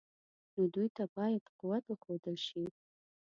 [0.55, 2.63] نو دوی ته باید قوت وښودل شي.